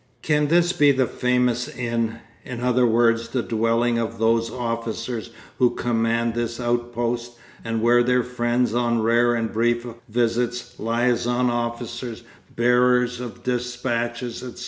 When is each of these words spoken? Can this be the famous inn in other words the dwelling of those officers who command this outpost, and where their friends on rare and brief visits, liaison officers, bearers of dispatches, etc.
Can 0.23 0.47
this 0.47 0.73
be 0.73 0.91
the 0.91 1.05
famous 1.05 1.67
inn 1.67 2.17
in 2.43 2.59
other 2.61 2.87
words 2.87 3.27
the 3.29 3.43
dwelling 3.43 3.99
of 3.99 4.17
those 4.17 4.49
officers 4.49 5.29
who 5.59 5.75
command 5.75 6.33
this 6.33 6.59
outpost, 6.59 7.33
and 7.63 7.83
where 7.83 8.01
their 8.01 8.23
friends 8.23 8.73
on 8.73 9.03
rare 9.03 9.35
and 9.35 9.53
brief 9.53 9.85
visits, 10.09 10.79
liaison 10.79 11.51
officers, 11.51 12.23
bearers 12.55 13.19
of 13.19 13.43
dispatches, 13.43 14.41
etc. 14.41 14.59